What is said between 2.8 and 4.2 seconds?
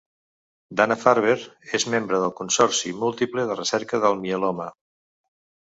múltiple de recerca